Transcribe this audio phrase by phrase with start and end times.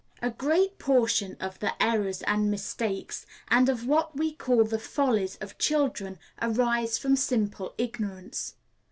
[0.19, 5.35] A great portion of the errors and mistakes, and of what we call the follies,
[5.35, 8.55] of children arise from simple ignorance.